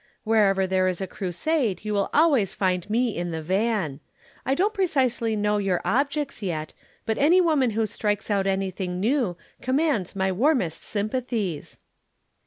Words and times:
Wherever 0.23 0.65
there 0.65 0.87
is 0.87 0.99
a 0.99 1.05
crusade 1.05 1.85
you 1.85 1.93
will 1.93 2.09
always 2.11 2.55
find 2.55 2.89
me 2.89 3.15
in 3.15 3.29
the 3.29 3.43
van. 3.43 3.99
I 4.47 4.55
don't 4.55 4.73
precisely 4.73 5.35
know 5.35 5.57
your 5.59 5.79
objects 5.85 6.41
yet, 6.41 6.73
but 7.05 7.19
any 7.19 7.39
woman 7.39 7.69
who 7.77 7.85
strikes 7.85 8.31
out 8.31 8.47
anything 8.47 8.99
new 8.99 9.37
commands 9.61 10.15
my 10.15 10.31
warmest 10.31 10.81
sympathies." 10.81 11.77